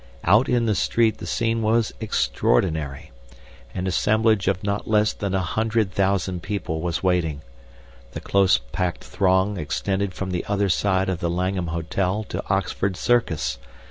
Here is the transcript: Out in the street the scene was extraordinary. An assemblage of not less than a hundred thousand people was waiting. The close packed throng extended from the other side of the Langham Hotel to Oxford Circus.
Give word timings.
Out 0.23 0.49
in 0.49 0.65
the 0.65 0.73
street 0.73 1.19
the 1.19 1.27
scene 1.27 1.61
was 1.61 1.93
extraordinary. 1.99 3.11
An 3.71 3.85
assemblage 3.85 4.47
of 4.47 4.63
not 4.63 4.87
less 4.87 5.13
than 5.13 5.35
a 5.35 5.41
hundred 5.41 5.91
thousand 5.91 6.41
people 6.41 6.81
was 6.81 7.03
waiting. 7.03 7.43
The 8.13 8.19
close 8.19 8.57
packed 8.57 9.03
throng 9.03 9.57
extended 9.57 10.15
from 10.15 10.31
the 10.31 10.43
other 10.47 10.69
side 10.69 11.07
of 11.07 11.19
the 11.19 11.29
Langham 11.29 11.67
Hotel 11.67 12.23
to 12.29 12.43
Oxford 12.49 12.97
Circus. 12.97 13.59